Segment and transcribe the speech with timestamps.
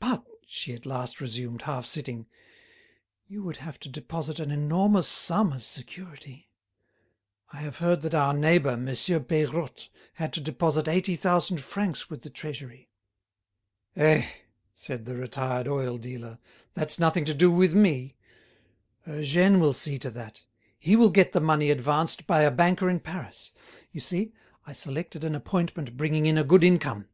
[0.00, 2.26] "But," she at last resumed, half sitting,
[3.26, 6.50] "you would have to deposit an enormous sum as security.
[7.54, 12.20] I have heard that our neighbour, Monsieur Peirotte, had to deposit eighty thousand francs with
[12.20, 12.90] the Treasury."
[13.96, 14.28] "Eh!"
[14.74, 16.36] said the retired oil dealer,
[16.74, 18.14] "that's nothing to do with me;
[19.06, 20.44] Eugène will see to that.
[20.78, 23.52] He will get the money advanced by a banker in Paris.
[23.90, 24.34] You see,
[24.66, 27.08] I selected an appointment bringing in a good income.